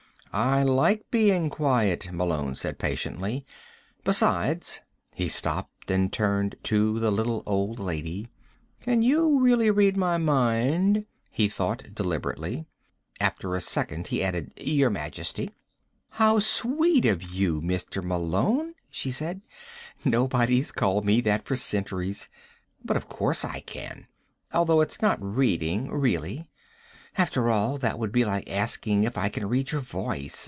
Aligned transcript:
"I 0.33 0.63
like 0.63 1.11
being 1.11 1.49
quiet," 1.49 2.09
Malone 2.13 2.55
said 2.55 2.79
patiently. 2.79 3.45
"Besides" 4.05 4.79
He 5.13 5.27
stopped 5.27 5.91
and 5.91 6.09
turned 6.09 6.55
to 6.63 7.01
the 7.01 7.11
little 7.11 7.43
old 7.45 7.79
lady. 7.79 8.29
Can 8.79 9.01
you 9.01 9.41
really 9.41 9.69
read 9.71 9.97
my 9.97 10.15
mind? 10.17 11.05
he 11.29 11.49
thought 11.49 11.93
deliberately. 11.93 12.65
After 13.19 13.55
a 13.57 13.59
second 13.59 14.07
he 14.07 14.23
added:... 14.23 14.53
your 14.55 14.89
majesty? 14.89 15.51
"How 16.11 16.39
sweet 16.39 17.03
of 17.05 17.21
you, 17.21 17.61
Mr. 17.61 18.01
Malone," 18.01 18.73
she 18.89 19.11
said. 19.11 19.41
"Nobody's 20.05 20.71
called 20.71 21.03
me 21.03 21.19
that 21.19 21.43
for 21.43 21.57
centuries. 21.57 22.29
But 22.85 22.95
of 22.95 23.09
course 23.09 23.43
I 23.43 23.59
can. 23.59 24.07
Although 24.53 24.79
it's 24.79 25.01
not 25.01 25.21
reading, 25.21 25.91
really. 25.91 26.47
After 27.17 27.49
all, 27.51 27.77
that 27.79 27.99
would 27.99 28.13
be 28.13 28.23
like 28.23 28.49
asking 28.49 29.03
if 29.03 29.17
I 29.17 29.27
can 29.27 29.49
read 29.49 29.73
your 29.73 29.81
voice. 29.81 30.39